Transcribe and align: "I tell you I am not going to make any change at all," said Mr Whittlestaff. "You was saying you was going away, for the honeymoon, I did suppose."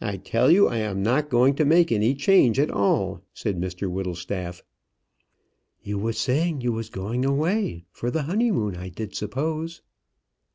"I 0.00 0.16
tell 0.16 0.50
you 0.50 0.68
I 0.68 0.78
am 0.78 1.02
not 1.02 1.28
going 1.28 1.54
to 1.56 1.66
make 1.66 1.92
any 1.92 2.14
change 2.14 2.58
at 2.58 2.70
all," 2.70 3.20
said 3.34 3.60
Mr 3.60 3.90
Whittlestaff. 3.92 4.62
"You 5.82 5.98
was 5.98 6.16
saying 6.16 6.62
you 6.62 6.72
was 6.72 6.88
going 6.88 7.26
away, 7.26 7.84
for 7.90 8.10
the 8.10 8.22
honeymoon, 8.22 8.74
I 8.74 8.88
did 8.88 9.14
suppose." 9.14 9.82